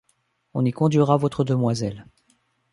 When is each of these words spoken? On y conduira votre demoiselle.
On 0.55 0.65
y 0.65 0.71
conduira 0.71 1.15
votre 1.17 1.43
demoiselle. 1.43 2.07